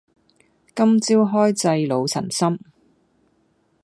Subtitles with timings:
[0.75, 2.57] 兩朝開濟老臣心